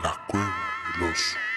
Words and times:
La 0.00 0.16
cueva 0.26 0.46
del 0.98 1.10
oso. 1.10 1.51